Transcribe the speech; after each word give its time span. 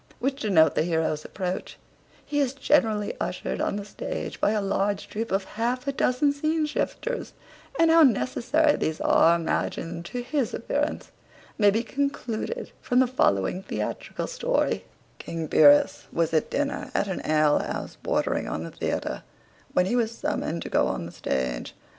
which 0.17 0.41
denote 0.41 0.73
the 0.73 0.81
heroe's 0.81 1.23
approach, 1.23 1.77
he 2.25 2.39
is 2.39 2.53
generally 2.55 3.13
ushered 3.19 3.61
on 3.61 3.75
the 3.75 3.85
stage 3.85 4.41
by 4.41 4.49
a 4.49 4.59
large 4.59 5.07
troop 5.07 5.31
of 5.31 5.43
half 5.43 5.85
a 5.87 5.91
dozen 5.91 6.31
scene 6.33 6.65
shifters; 6.65 7.33
and 7.79 7.91
how 7.91 8.01
necessary 8.01 8.75
these 8.75 8.99
are 8.99 9.35
imagined 9.35 10.03
to 10.03 10.23
his 10.23 10.55
appearance, 10.55 11.11
may 11.59 11.69
be 11.69 11.83
concluded 11.83 12.71
from 12.81 12.97
the 12.99 13.05
following 13.05 13.61
theatrical 13.61 14.25
story: 14.25 14.85
King 15.19 15.47
Pyrrhus 15.47 16.07
was 16.11 16.33
at 16.33 16.49
dinner 16.49 16.89
at 16.95 17.07
an 17.07 17.21
ale 17.23 17.59
house 17.59 17.95
bordering 18.01 18.47
on 18.47 18.63
the 18.63 18.71
theatre, 18.71 19.21
when 19.73 19.85
he 19.85 19.95
was 19.95 20.09
summoned 20.11 20.63
to 20.63 20.69
go 20.69 20.87
on 20.87 21.05
the 21.05 21.11
stage. 21.11 21.75